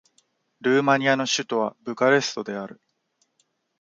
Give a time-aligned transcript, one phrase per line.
[0.61, 2.81] ルーマニアの首都はブカレストである